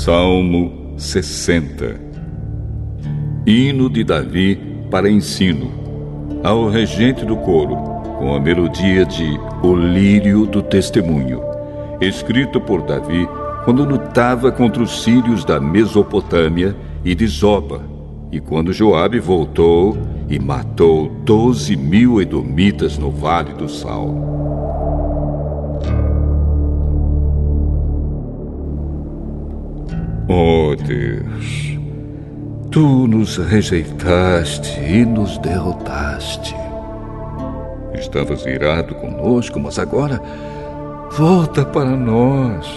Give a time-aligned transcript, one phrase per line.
[0.00, 2.00] Salmo 60
[3.46, 4.58] Hino de Davi
[4.90, 5.70] para ensino
[6.42, 7.76] ao regente do coro,
[8.18, 11.42] com a melodia de O Lírio do Testemunho,
[12.00, 13.28] escrito por Davi
[13.66, 17.82] quando lutava contra os sírios da Mesopotâmia e de Zoba,
[18.32, 19.98] e quando Joabe voltou
[20.30, 24.49] e matou doze mil edomitas no Vale do Sal.
[30.70, 31.76] Oh Deus,
[32.70, 36.54] Tu nos rejeitaste e nos derrotaste.
[37.92, 40.22] Estavas irado conosco, mas agora
[41.10, 42.68] volta para nós.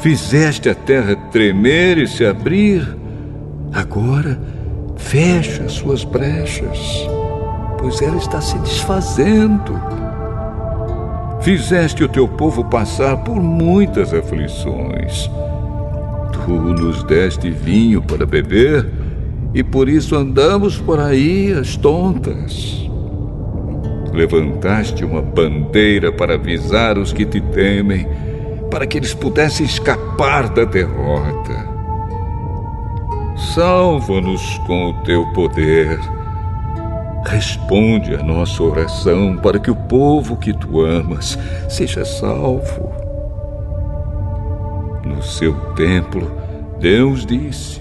[0.00, 2.94] Fizeste a terra tremer e se abrir.
[3.72, 4.38] Agora
[4.96, 7.08] fecha suas brechas,
[7.78, 9.80] pois ela está se desfazendo.
[11.40, 15.30] Fizeste o teu povo passar por muitas aflições
[16.44, 18.86] Tu nos deste vinho para beber
[19.54, 22.90] e por isso andamos por aí as tontas.
[24.12, 28.06] Levantaste uma bandeira para avisar os que te temem,
[28.70, 31.72] para que eles pudessem escapar da derrota.
[33.54, 35.98] Salva-nos com o teu poder.
[37.26, 43.03] Responde a nossa oração para que o povo que tu amas seja salvo
[45.04, 46.30] no seu templo,
[46.80, 47.80] Deus disse: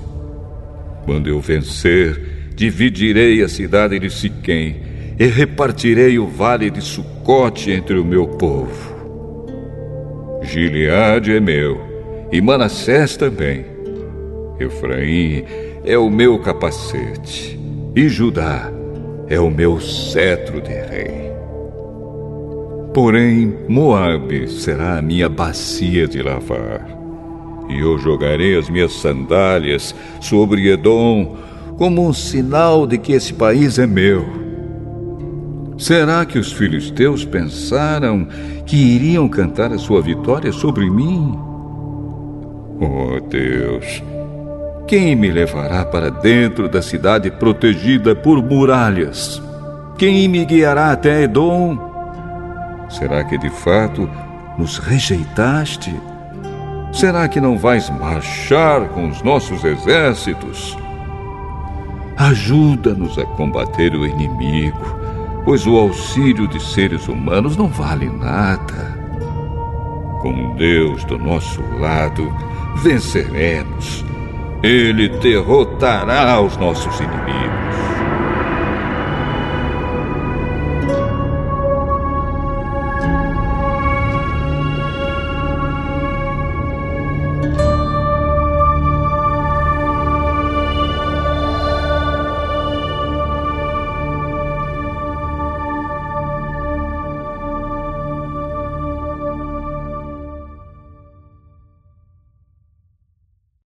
[1.05, 4.81] Quando eu vencer, dividirei a cidade de Siquém
[5.19, 8.93] e repartirei o vale de Sucote entre o meu povo.
[10.41, 11.79] Gileade é meu,
[12.31, 13.65] e Manassés também.
[14.59, 15.43] Efraim
[15.83, 17.59] é o meu capacete,
[17.95, 18.71] e Judá
[19.27, 21.31] é o meu cetro de rei.
[22.93, 27.02] Porém, Moabe será a minha bacia de lavar
[27.69, 31.35] e eu jogarei as minhas sandálias sobre Edom
[31.77, 34.43] como um sinal de que esse país é meu.
[35.77, 38.27] Será que os filisteus pensaram
[38.65, 41.37] que iriam cantar a sua vitória sobre mim?
[42.79, 44.03] Oh Deus,
[44.87, 49.41] quem me levará para dentro da cidade protegida por muralhas?
[49.97, 51.77] Quem me guiará até Edom?
[52.89, 54.09] Será que de fato
[54.57, 55.93] nos rejeitaste?
[56.93, 60.77] Será que não vais marchar com os nossos exércitos?
[62.15, 64.77] Ajuda-nos a combater o inimigo,
[65.43, 68.95] pois o auxílio de seres humanos não vale nada.
[70.21, 72.31] Com Deus do nosso lado,
[72.83, 74.05] venceremos.
[74.61, 77.82] Ele derrotará os nossos inimigos.